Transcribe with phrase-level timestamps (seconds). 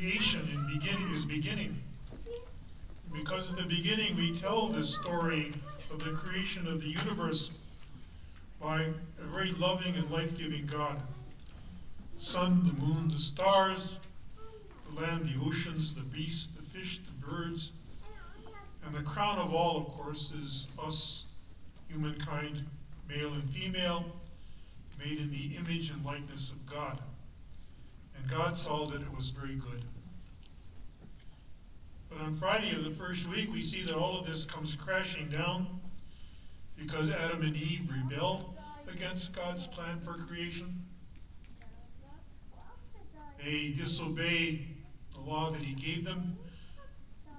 [0.00, 1.76] creation in beginning is beginning.
[3.12, 5.52] Because at the beginning we tell this story
[5.90, 7.50] of the creation of the universe
[8.60, 10.98] by a very loving and life-giving God.
[12.16, 13.98] Sun, the moon, the stars,
[14.88, 17.72] the land, the oceans, the beasts, the fish, the birds,
[18.86, 21.24] and the crown of all, of course, is us,
[21.88, 22.64] humankind,
[23.08, 24.04] male and female,
[24.98, 26.98] made in the image and likeness of God.
[28.20, 29.84] And God saw that it was very good.
[32.10, 35.28] But on Friday of the first week, we see that all of this comes crashing
[35.28, 35.80] down
[36.76, 38.54] because Adam and Eve rebelled
[38.92, 40.84] against God's plan for creation.
[43.42, 44.66] They disobey
[45.14, 46.36] the law that He gave them.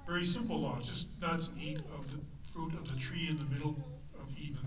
[0.08, 2.20] Very simple law, just not to eat of the
[2.52, 3.76] fruit of the tree in the middle
[4.20, 4.58] of Eden.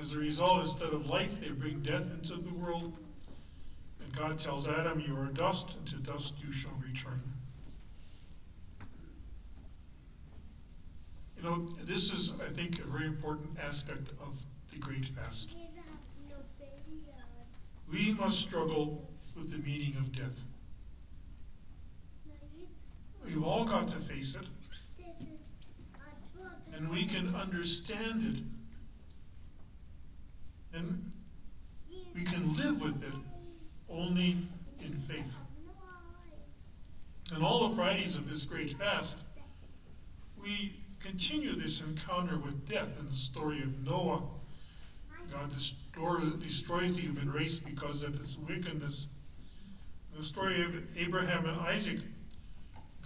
[0.00, 2.92] As a result, instead of life, they bring death into the world.
[4.16, 7.22] God tells Adam, You are dust, and to dust you shall return.
[11.36, 14.38] You know, this is, I think, a very important aspect of
[14.72, 15.52] the Great Fast.
[17.90, 20.44] We must struggle with the meaning of death.
[23.24, 24.46] We've all got to face it,
[26.74, 28.44] and we can understand
[30.72, 31.10] it, and
[32.14, 33.29] we can live with it
[33.90, 34.36] only
[34.80, 35.36] in faith.
[37.32, 39.16] And all the Fridays of this great fast,
[40.40, 44.22] we continue this encounter with death in the story of Noah.
[45.32, 45.50] God
[46.40, 49.06] destroys the human race because of his wickedness.
[50.12, 51.98] In the story of Abraham and Isaac,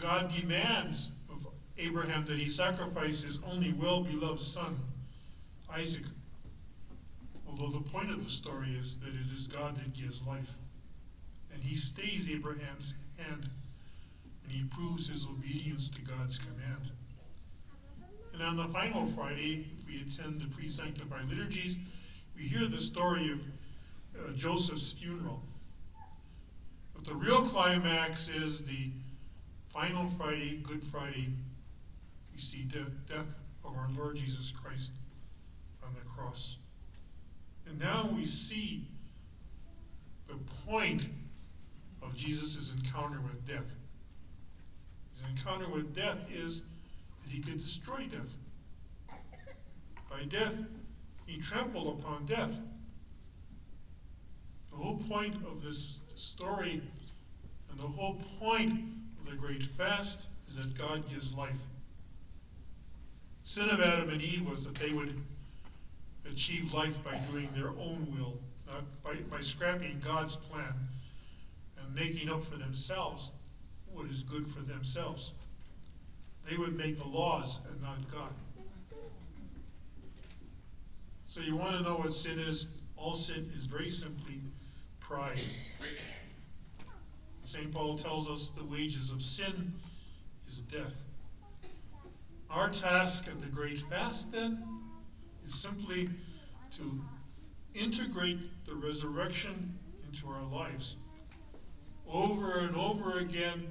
[0.01, 1.47] God demands of
[1.77, 4.79] Abraham that he sacrifice his only well beloved son,
[5.71, 6.05] Isaac.
[7.47, 10.49] Although the point of the story is that it is God that gives life.
[11.65, 13.49] He stays Abraham's hand,
[14.43, 16.91] and he proves his obedience to God's command.
[18.33, 21.79] And on the final Friday, if we attend the pre sanctified liturgies,
[22.37, 23.39] we hear the story of
[24.19, 25.41] uh, Joseph's funeral.
[26.95, 28.91] But the real climax is the
[29.69, 31.29] final Friday, Good Friday.
[32.33, 34.91] We see the death of our Lord Jesus Christ
[35.83, 36.57] on the cross.
[37.67, 38.87] And now we see
[40.27, 40.35] the
[40.67, 41.07] point
[42.05, 43.75] of Jesus' encounter with death.
[45.13, 48.35] His encounter with death is that he could destroy death.
[50.11, 50.55] By death,
[51.27, 52.53] he trampled upon death.
[54.71, 56.83] The whole point of this story
[57.71, 58.73] and the whole point
[59.21, 61.51] of the great fast is that God gives life.
[63.45, 65.21] Sin of Adam and Eve was that they would
[66.31, 70.73] achieve life by doing their own will, not by, by scrapping God's plan
[71.95, 73.31] making up for themselves
[73.93, 75.33] what is good for themselves.
[76.49, 78.33] They would make the laws and not God.
[81.27, 82.67] So you want to know what sin is?
[82.97, 84.41] All sin is very simply
[85.01, 85.43] pride.
[87.43, 87.73] St.
[87.73, 89.73] Paul tells us the wages of sin
[90.49, 91.05] is death.
[92.51, 94.63] Our task at the Great Fast, then,
[95.47, 96.09] is simply
[96.77, 97.01] to
[97.75, 100.97] integrate the resurrection into our lives.
[102.11, 103.67] Over and over again,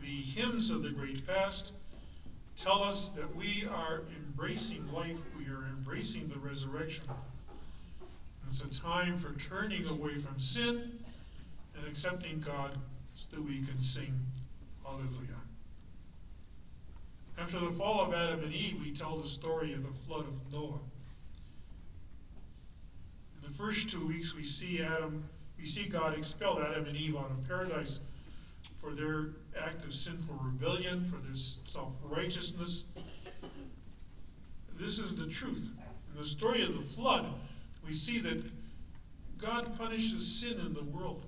[0.00, 1.72] the hymns of the Great Fast
[2.56, 7.04] tell us that we are embracing life, we are embracing the resurrection.
[8.48, 10.98] It's a time for turning away from sin
[11.76, 12.72] and accepting God
[13.14, 14.14] so that we can sing
[14.88, 15.36] Hallelujah.
[17.36, 20.52] After the fall of Adam and Eve, we tell the story of the flood of
[20.52, 20.80] Noah.
[23.36, 27.16] In the first two weeks, we see Adam, we see God expel Adam and Eve
[27.16, 27.98] out of paradise
[28.80, 29.30] for their
[29.60, 32.84] act of sinful rebellion, for their self righteousness.
[34.78, 35.72] This is the truth.
[36.12, 37.26] In the story of the flood,
[37.84, 38.42] we see that
[39.36, 41.24] God punishes sin in the world.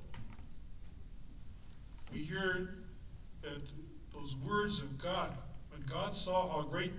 [2.13, 2.77] We hear
[3.43, 3.61] that
[4.15, 5.37] those words of God,
[5.73, 6.93] when God saw how great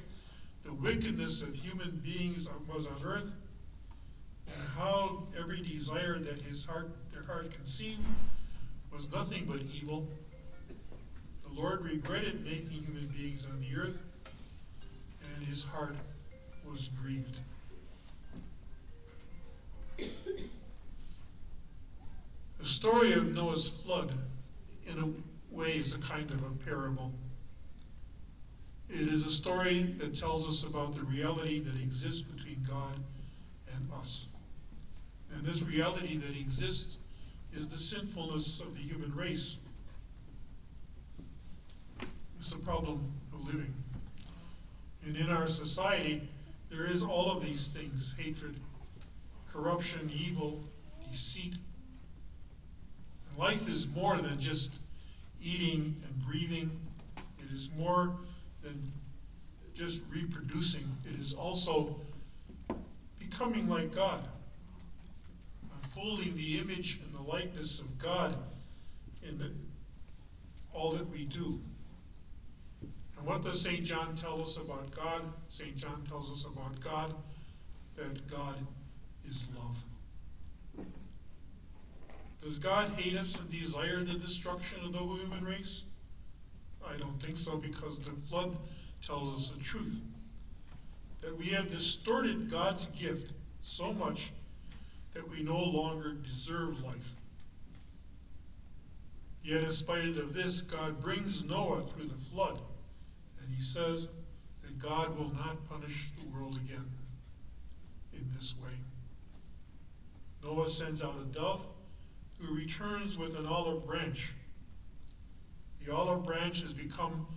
[0.64, 3.34] the wickedness of human beings was on earth,
[4.48, 6.92] and how every desire that his heart,
[7.26, 8.02] heart conceived,
[8.92, 10.08] was nothing but evil.
[11.48, 14.02] The Lord regretted making human beings on the earth,
[15.36, 15.96] and his heart
[16.70, 17.38] was grieved.
[19.98, 24.12] The story of Noah's flood,
[24.86, 27.12] in a way, is a kind of a parable.
[28.90, 32.96] It is a story that tells us about the reality that exists between God
[33.74, 34.26] and us.
[35.34, 36.98] And this reality that exists
[37.54, 39.58] is the sinfulness of the human race.
[42.38, 43.74] It's the problem of living.
[45.06, 46.28] And in our society,
[46.70, 48.56] there is all of these things hatred,
[49.52, 50.64] corruption, evil,
[51.10, 51.54] deceit.
[53.30, 54.78] And life is more than just
[55.44, 56.72] eating and breathing,
[57.40, 58.16] it is more
[58.64, 58.92] than
[59.74, 61.96] just reproducing, it is also
[63.20, 64.24] becoming like God,
[65.92, 68.36] unfolding the image and the likeness of God
[69.24, 69.42] in
[70.74, 71.60] all that we do.
[73.18, 73.84] And what does St.
[73.84, 75.22] John tell us about God?
[75.50, 75.76] St.
[75.76, 77.14] John tells us about God
[77.98, 78.56] that God
[79.28, 80.86] is love.
[82.42, 85.84] Does God hate us and desire the destruction of the human race?
[86.88, 88.58] I don't think so because the flood
[89.06, 90.02] tells us the truth.
[91.22, 94.32] That we have distorted God's gift so much
[95.14, 97.16] that we no longer deserve life.
[99.44, 102.60] Yet, in spite of this, God brings Noah through the flood
[103.44, 104.08] and he says
[104.64, 106.86] that God will not punish the world again
[108.14, 108.72] in this way.
[110.44, 111.66] Noah sends out a dove
[112.40, 114.32] who returns with an olive branch.
[115.86, 117.28] The olive branch has become,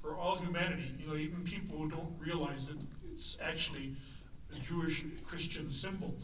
[0.00, 2.76] for all humanity, you know, even people who don't realize that
[3.12, 3.94] it's actually
[4.54, 6.14] a Jewish Christian symbol.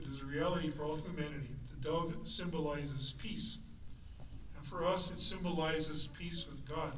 [0.00, 1.50] It is a reality for all humanity.
[1.70, 3.58] The dove symbolizes peace.
[4.56, 6.92] And for us, it symbolizes peace with God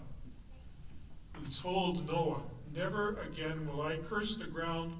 [1.38, 2.42] who told Noah,
[2.74, 4.92] Never again will I curse the ground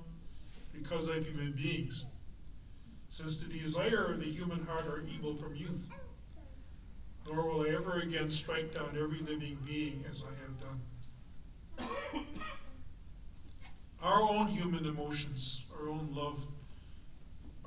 [0.72, 2.06] because of human beings,
[3.08, 5.90] since the desire of the human heart are evil from youth.
[7.26, 12.24] Nor will I ever again strike down every living being as I have done.
[14.02, 16.40] Our own human emotions, our own love,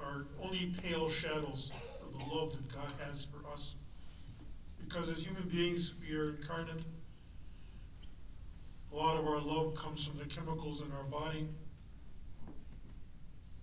[0.03, 1.71] are only pale shadows
[2.01, 3.75] of the love that God has for us.
[4.83, 6.81] Because as human beings, we are incarnate
[8.91, 11.47] a lot of our love comes from the chemicals in our body.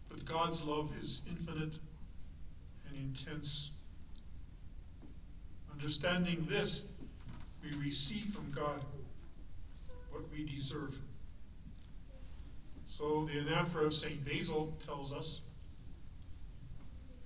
[0.08, 1.75] But God's love is infinite
[2.88, 3.70] and intense.
[5.70, 6.87] Understanding this,
[7.62, 8.81] we receive from God
[10.11, 10.94] what we deserve.
[12.87, 14.25] So the anaphora of St.
[14.25, 15.40] Basil tells us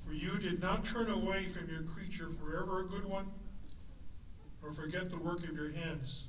[0.07, 3.27] For you did not turn away from your creature forever a good one,
[4.63, 6.25] or forget the work of your hands.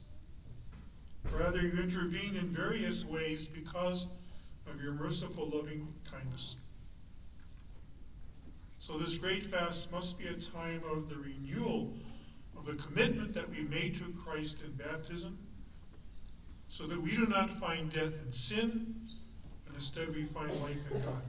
[1.31, 4.08] Rather, you intervene in various ways because
[4.70, 6.56] of your merciful loving kindness.
[8.78, 11.94] So, this great fast must be a time of the renewal
[12.58, 15.38] of the commitment that we made to Christ in baptism,
[16.68, 18.96] so that we do not find death in sin,
[19.66, 21.22] but instead we find life in God.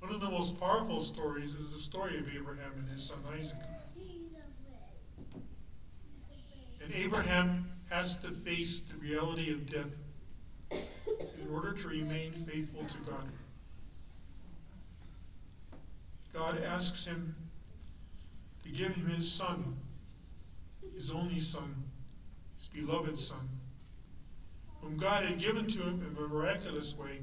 [0.00, 3.56] One of the most powerful stories is the story of Abraham and his son Isaac.
[6.82, 9.94] And Abraham has to face the reality of death
[10.70, 13.28] in order to remain faithful to God.
[16.32, 17.34] God asks him
[18.64, 19.76] to give him his son,
[20.94, 21.74] his only son,
[22.56, 23.48] his beloved son,
[24.80, 27.18] whom God had given to him in a miraculous way,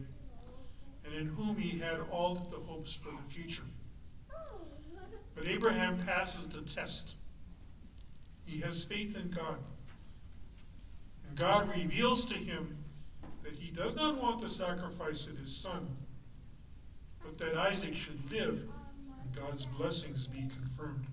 [1.07, 3.63] and in whom he had all the hopes for the future.
[5.36, 7.15] But Abraham passes the test.
[8.46, 9.58] He has faith in God.
[11.27, 12.75] And God reveals to him
[13.43, 15.88] that he does not want the sacrifice of his son,
[17.24, 21.05] but that Isaac should live and God's blessings be confirmed.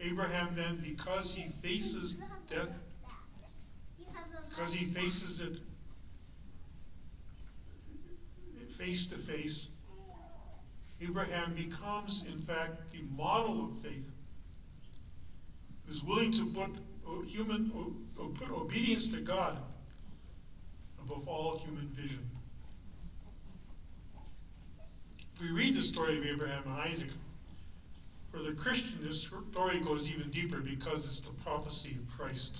[0.00, 2.18] Abraham then, because he faces
[2.48, 2.78] death,
[4.48, 5.58] because he faces it
[8.78, 9.66] face to face,
[11.00, 14.10] Abraham becomes, in fact, the model of faith
[15.86, 16.70] who's willing to put
[17.26, 17.70] human
[18.34, 19.56] put obedience to God
[21.02, 22.28] above all human vision.
[25.34, 27.08] If we read the story of Abraham and Isaac,
[28.30, 32.58] for the Christian, this story goes even deeper because it's the prophecy of Christ.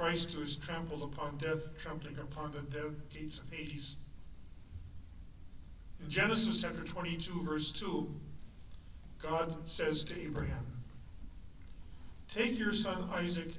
[0.00, 3.96] Christ who is trampled upon death, trampling upon the gates of Hades.
[6.02, 8.08] In Genesis chapter 22, verse 2,
[9.20, 10.64] God says to Abraham,
[12.28, 13.50] Take your son Isaac,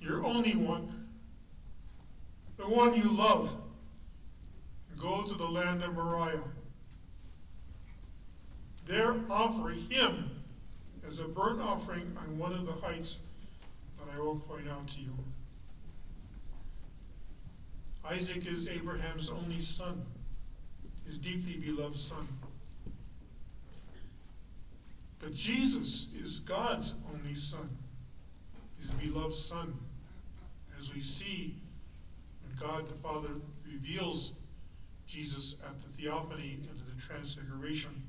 [0.00, 1.08] your only one,
[2.56, 3.50] the one you love,
[4.88, 6.44] and go to the land of Moriah.
[8.86, 10.30] There offer him
[11.04, 13.16] as a burnt offering on one of the heights
[14.14, 15.12] I will point out to you.
[18.04, 20.04] Isaac is Abraham's only son,
[21.04, 22.26] his deeply beloved son.
[25.20, 27.68] But Jesus is God's only Son,
[28.78, 29.74] his beloved Son.
[30.78, 31.56] As we see
[32.42, 33.30] when God the Father
[33.66, 34.32] reveals
[35.08, 38.02] Jesus at the theophany and the transfiguration,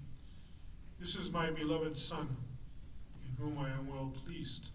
[0.99, 2.27] this is my beloved Son,
[3.25, 4.67] in whom I am well pleased.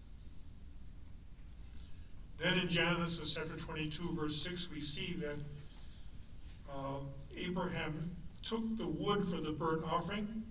[2.37, 5.37] Then in Genesis chapter 22, verse 6, we see that
[6.69, 6.99] uh,
[7.37, 8.11] Abraham
[8.43, 10.43] took the wood for the burnt offering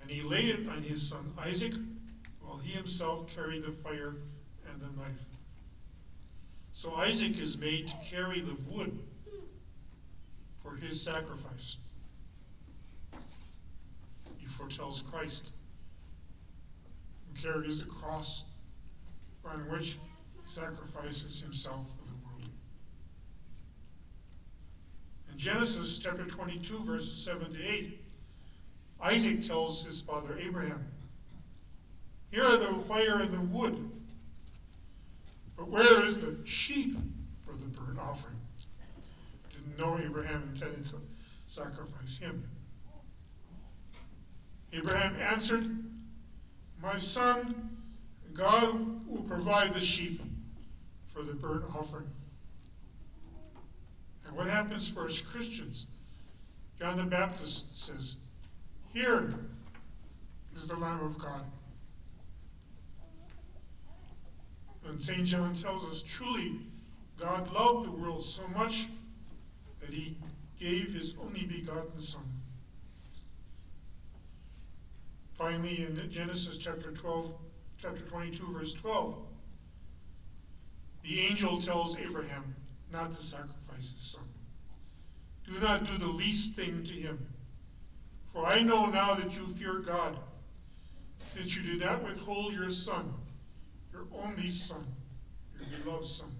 [0.00, 1.72] and he laid it on his son Isaac
[2.40, 4.14] while he himself carried the fire
[4.70, 5.26] and the knife.
[6.72, 8.98] So Isaac is made to carry the wood
[10.62, 11.76] for his sacrifice.
[14.38, 15.50] He foretells Christ,
[17.26, 18.44] who carries the cross
[19.44, 19.98] on which
[20.52, 22.50] sacrifices himself for the world.
[25.30, 27.98] In Genesis chapter 22, verses 7 to 8,
[29.00, 30.84] Isaac tells his father Abraham,
[32.30, 33.90] Here are the fire and the wood,
[35.56, 36.98] but where is the sheep
[37.46, 38.36] for the burnt offering?
[39.50, 40.96] Didn't know Abraham intended to
[41.46, 42.46] sacrifice him.
[44.74, 45.64] Abraham answered,
[46.82, 47.70] My son,
[48.34, 50.20] God will provide the sheep
[51.12, 52.06] for the burnt offering.
[54.26, 55.86] And what happens for us Christians?
[56.78, 58.16] John the Baptist says,
[58.92, 59.34] Here
[60.54, 61.42] is the Lamb of God.
[64.86, 65.24] And St.
[65.24, 66.58] John tells us truly,
[67.18, 68.88] God loved the world so much
[69.80, 70.16] that he
[70.58, 72.22] gave his only begotten Son.
[75.34, 77.32] Finally, in Genesis chapter 12,
[77.80, 79.16] chapter 22, verse 12,
[81.02, 82.54] the angel tells Abraham
[82.92, 84.24] not to sacrifice his son.
[85.46, 87.26] Do not do the least thing to him.
[88.32, 90.16] For I know now that you fear God,
[91.36, 93.12] that you did not withhold your son,
[93.92, 94.84] your only son,
[95.58, 96.30] your beloved son.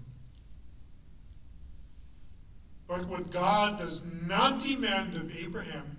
[2.87, 5.97] But what God does not demand of Abraham,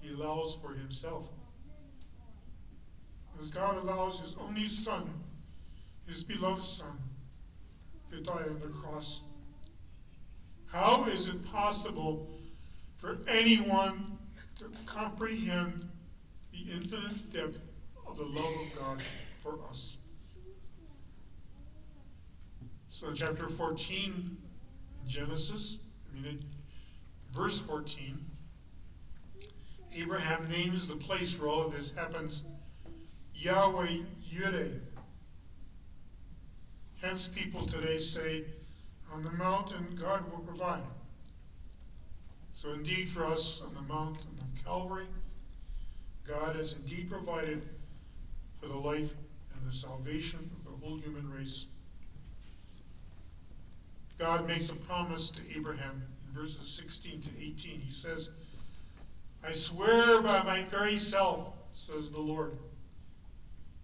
[0.00, 1.26] he allows for himself.
[3.40, 5.08] As God allows his only son,
[6.08, 6.98] his beloved son,
[8.10, 9.20] to die on the cross.
[10.66, 12.26] How is it possible
[12.96, 14.18] for anyone
[14.58, 15.88] to comprehend
[16.50, 17.60] the infinite depth
[18.06, 19.02] of the love of God
[19.42, 19.98] for us?
[22.88, 24.36] So, chapter 14
[25.02, 25.76] in Genesis,
[26.16, 26.42] I mean,
[27.32, 28.18] verse 14,
[29.94, 32.44] Abraham names the place where all of this happens
[33.34, 33.98] Yahweh
[34.32, 34.80] Yireh.
[37.00, 38.44] Hence, people today say,
[39.12, 40.82] on the mountain, God will provide.
[42.52, 45.06] So, indeed, for us on the mountain of Calvary,
[46.26, 47.62] God has indeed provided
[48.60, 49.12] for the life
[49.54, 51.66] and the salvation of the whole human race.
[54.18, 57.80] God makes a promise to Abraham in verses 16 to 18.
[57.80, 58.30] He says,
[59.46, 62.58] I swear by my very self, says the Lord,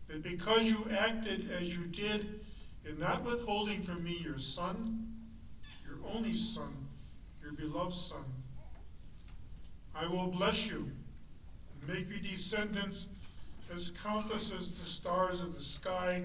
[0.08, 2.40] that because you acted as you did
[2.86, 5.06] in not withholding from me your son,
[5.86, 6.72] your only son,
[7.42, 8.24] your beloved son,
[9.94, 10.90] I will bless you
[11.80, 13.06] and make your descendants
[13.72, 16.24] as countless as the stars of the sky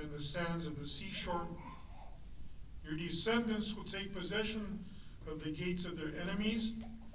[0.00, 1.46] and the sands of the seashore.
[2.84, 4.84] Your descendants will take possession
[5.30, 6.72] of the gates of their enemies,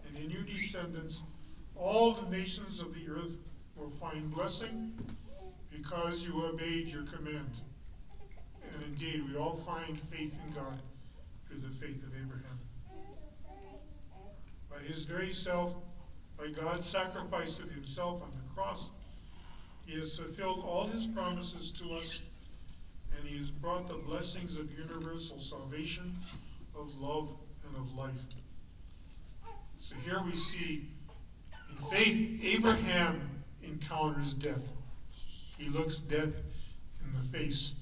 [0.07, 1.21] and in your descendants
[1.75, 3.37] all the nations of the earth
[3.75, 4.93] will find blessing
[5.71, 7.49] because you obeyed your command.
[8.73, 10.79] And indeed, we all find faith in God
[11.47, 12.59] through the faith of Abraham.
[14.69, 15.75] By his very self,
[16.37, 18.89] by God's sacrifice of himself on the cross,
[19.85, 22.21] he has fulfilled all his promises to us,
[23.15, 26.15] and he has brought the blessings of universal salvation,
[26.75, 27.29] of love,
[27.67, 28.11] and of life.
[29.77, 30.87] So here we see,
[31.69, 33.29] in faith, Abraham
[33.61, 34.73] encounters death.
[35.57, 36.33] He looks death
[37.03, 37.73] in the face.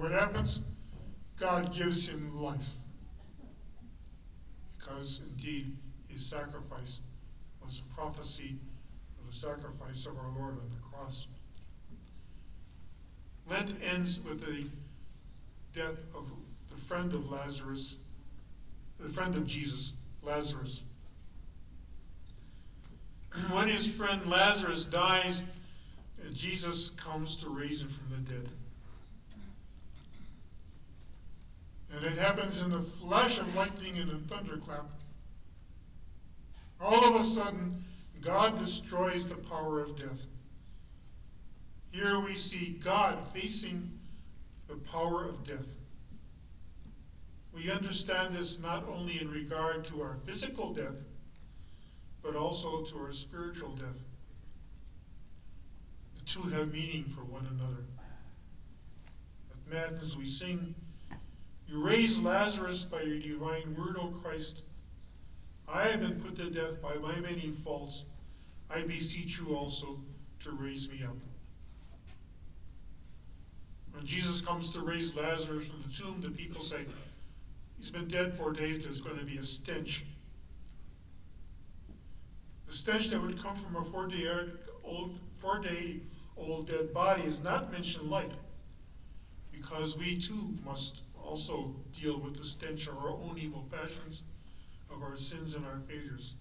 [0.00, 0.60] What happens?
[1.38, 2.78] God gives him life.
[4.78, 5.76] Because indeed,
[6.08, 7.00] his sacrifice
[7.62, 8.56] was a prophecy
[9.20, 11.26] of the sacrifice of our Lord on the cross.
[13.46, 14.64] Lent ends with the
[15.78, 16.24] death of
[16.70, 17.96] the friend of Lazarus,
[18.98, 19.92] the friend of Jesus,
[20.22, 20.80] Lazarus.
[23.52, 25.42] When his friend Lazarus dies,
[26.32, 28.48] Jesus comes to raise him from the dead.
[31.94, 34.86] And it happens in the flash of lightning and a thunderclap.
[36.80, 37.84] All of a sudden,
[38.20, 40.26] God destroys the power of death.
[41.90, 43.90] Here we see God facing
[44.68, 45.66] the power of death.
[47.52, 50.94] We understand this not only in regard to our physical death,
[52.22, 54.04] but also to our spiritual death.
[56.14, 57.82] The two have meaning for one another.
[59.50, 60.74] At Matins we sing,
[61.70, 64.62] You raised Lazarus by your divine word, O Christ.
[65.68, 68.04] I have been put to death by my many faults.
[68.68, 70.00] I beseech you also
[70.40, 71.16] to raise me up.
[73.92, 76.80] When Jesus comes to raise Lazarus from the tomb, the people say,
[77.78, 80.04] He's been dead four days, there's going to be a stench.
[82.66, 84.28] The stench that would come from a four day
[84.82, 86.00] old, four day
[86.36, 88.32] old dead body is not mentioned light,
[89.52, 94.24] because we too must also deal with the stench of our own evil passions,
[94.92, 96.34] of our sins and our failures.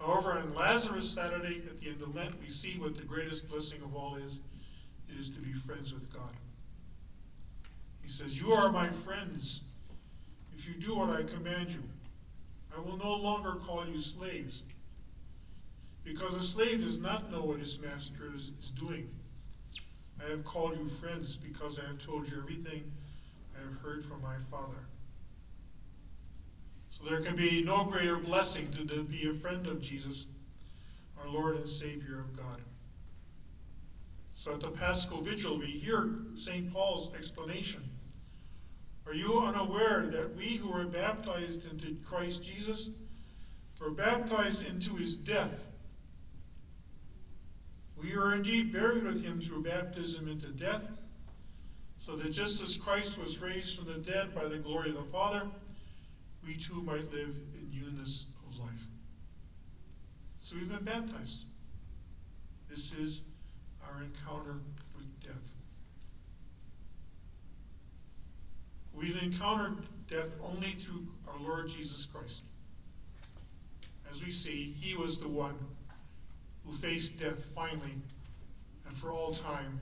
[0.00, 3.82] However, on Lazarus Saturday at the end of Lent, we see what the greatest blessing
[3.82, 4.40] of all is
[5.10, 6.34] it is to be friends with God.
[8.00, 9.60] He says, You are my friends
[10.56, 11.82] if you do what I command you.
[12.74, 14.62] I will no longer call you slaves,
[16.02, 19.06] because a slave does not know what his master is, is doing.
[20.24, 22.90] I have called you friends because I have told you everything
[23.56, 24.78] I have heard from my Father.
[26.88, 30.26] So there can be no greater blessing to, to be a friend of Jesus,
[31.20, 32.60] our Lord and Savior of God.
[34.34, 36.72] So at the Paschal Vigil, we hear St.
[36.72, 37.82] Paul's explanation.
[39.06, 42.88] Are you unaware that we who were baptized into Christ Jesus
[43.82, 45.71] were baptized into his death?
[48.02, 50.82] We are indeed buried with him through baptism into death,
[51.98, 55.04] so that just as Christ was raised from the dead by the glory of the
[55.04, 55.46] Father,
[56.44, 58.86] we too might live in newness of life.
[60.40, 61.44] So we've been baptized.
[62.68, 63.22] This is
[63.86, 64.56] our encounter
[64.96, 65.52] with death.
[68.92, 69.76] We've encountered
[70.08, 72.42] death only through our Lord Jesus Christ.
[74.10, 75.54] As we see, he was the one
[76.64, 77.94] who faced death finally
[78.86, 79.80] and for all time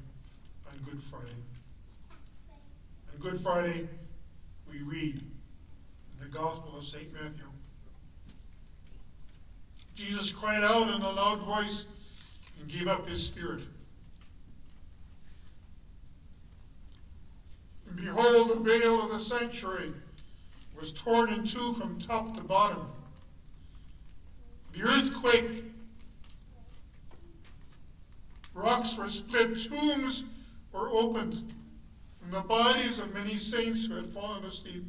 [0.70, 1.34] on Good Friday.
[3.12, 3.88] On Good Friday,
[4.70, 7.12] we read in the Gospel of St.
[7.12, 7.44] Matthew
[10.00, 11.84] Jesus cried out in a loud voice
[12.58, 13.60] and gave up his spirit.
[17.86, 19.92] And behold, the veil of the sanctuary
[20.78, 22.88] was torn in two from top to bottom.
[24.72, 25.66] The earth quaked.
[28.54, 30.24] Rocks were split, tombs
[30.72, 31.54] were opened,
[32.22, 34.84] and the bodies of many saints who had fallen asleep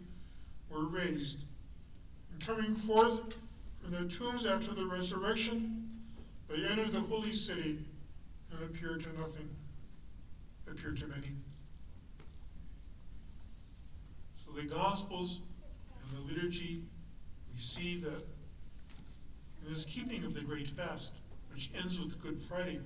[0.70, 1.46] were raised.
[2.32, 3.36] And coming forth
[3.82, 5.90] from their tombs after the resurrection,
[6.48, 7.78] they entered the holy city
[8.52, 9.50] and appeared to nothing,
[10.70, 11.32] appeared to many.
[14.34, 15.40] So the Gospels
[16.04, 16.84] and the liturgy,
[17.54, 18.28] we see that
[19.62, 21.14] in this keeping of the great fast,
[21.54, 22.80] which ends with Good Friday,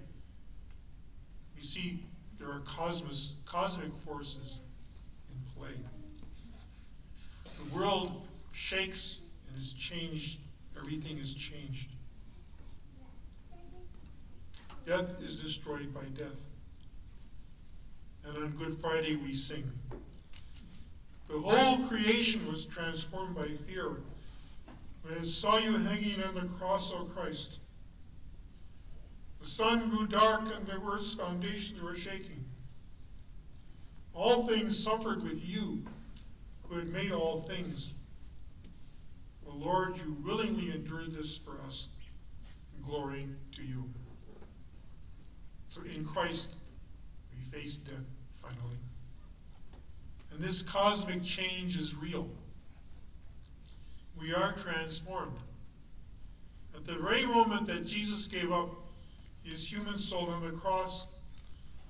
[1.55, 2.03] we see
[2.37, 4.59] there are cosmos, cosmic forces
[5.29, 5.73] in play.
[7.57, 10.39] The world shakes and is changed.
[10.77, 11.87] Everything is changed.
[14.85, 16.37] Death is destroyed by death.
[18.25, 19.63] And on Good Friday we sing.
[21.27, 23.97] The whole creation was transformed by fear
[25.03, 27.59] when it saw you hanging on the cross, O Christ.
[29.45, 32.43] The sun grew dark and the earth's foundations were shaking.
[34.11, 35.83] All things suffered with you
[36.63, 37.91] who had made all things.
[39.47, 41.89] O Lord, you willingly endured this for us.
[42.87, 43.87] Glory to you.
[45.67, 46.55] So in Christ,
[47.31, 48.01] we face death
[48.41, 48.79] finally.
[50.31, 52.27] And this cosmic change is real.
[54.19, 55.37] We are transformed.
[56.75, 58.84] At the very moment that Jesus gave up
[59.45, 61.05] his human soul on the cross,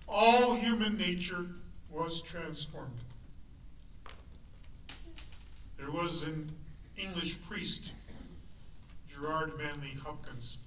[0.07, 1.45] all human nature
[1.89, 2.99] was transformed.
[5.77, 6.51] There was an
[6.97, 7.93] English priest,
[9.09, 10.57] Gerard Manley Hopkins.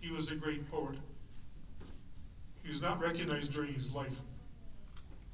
[0.00, 0.96] He was a great poet.
[2.62, 4.20] He was not recognized during his life.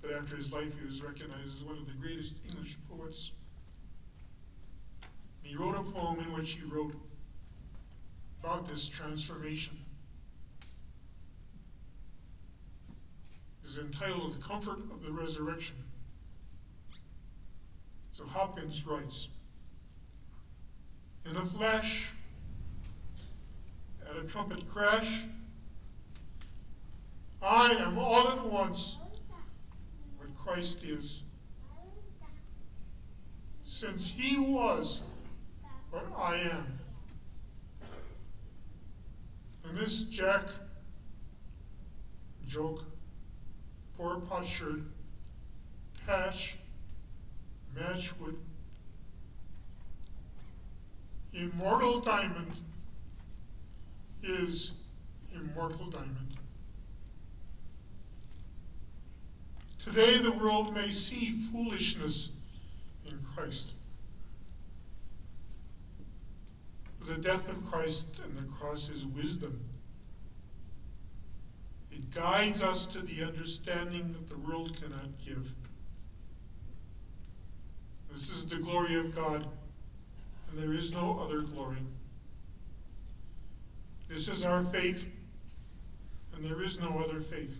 [0.00, 3.30] But after his life, he was recognized as one of the greatest English poets.
[5.42, 6.94] He wrote a poem in which he wrote
[8.42, 9.83] about this transformation.
[13.64, 15.76] It's entitled The Comfort of the Resurrection.
[18.10, 19.28] So Hopkins writes
[21.24, 22.10] In a flash,
[24.08, 25.24] at a trumpet crash.
[27.42, 28.98] I am all at once
[30.18, 31.22] what Christ is.
[33.62, 35.00] Since he was
[35.90, 36.78] what I am.
[39.64, 40.42] And this Jack
[42.46, 42.84] joke,
[43.96, 44.84] poor potsherd,
[46.06, 46.56] patch,
[47.76, 48.36] matchwood,
[51.32, 52.52] immortal diamond
[54.22, 54.72] is
[55.34, 56.36] immortal diamond.
[59.84, 62.30] Today the world may see foolishness
[63.06, 63.72] in Christ.
[66.98, 69.60] But the death of Christ and the cross is wisdom.
[71.94, 75.48] It guides us to the understanding that the world cannot give.
[78.10, 79.46] This is the glory of God,
[80.50, 81.78] and there is no other glory.
[84.08, 85.08] This is our faith,
[86.34, 87.56] and there is no other faith.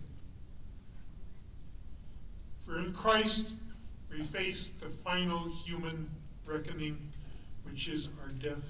[2.65, 3.53] For in Christ
[4.11, 6.09] we face the final human
[6.45, 6.97] reckoning,
[7.63, 8.69] which is our death.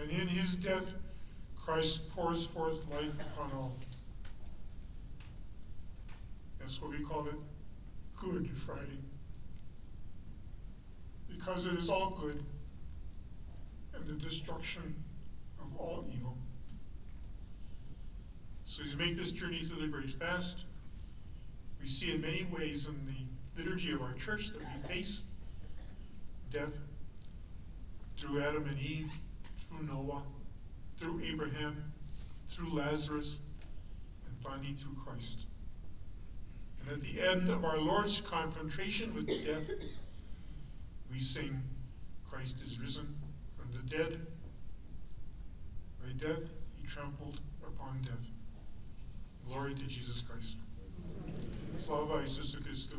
[0.00, 0.92] And in his death,
[1.64, 3.76] Christ pours forth life upon all.
[6.60, 7.34] That's what we call it
[8.20, 8.98] Good Friday.
[11.28, 12.44] Because it is all good
[13.94, 14.94] and the destruction
[15.58, 16.36] of all evil.
[18.66, 20.64] So as we make this journey through the great fast,
[21.80, 25.22] we see in many ways in the liturgy of our church that we face
[26.50, 26.76] death
[28.18, 29.10] through Adam and Eve,
[29.68, 30.22] through Noah,
[30.98, 31.92] through Abraham,
[32.48, 33.38] through Lazarus,
[34.26, 35.46] and finally through Christ.
[36.80, 39.70] And at the end of our Lord's confrontation with death,
[41.10, 41.62] we sing,
[42.28, 43.16] Christ is risen
[43.56, 44.26] from the dead.
[46.02, 46.42] By death,
[46.76, 48.30] he trampled upon death.
[49.46, 50.56] Glory to Jesus Christ.
[51.76, 52.98] Slava Isusu Christu.